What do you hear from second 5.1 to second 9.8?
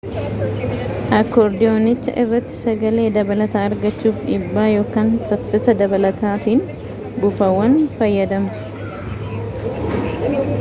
saffisa dabalataatiin buufaawwan fayyadamtu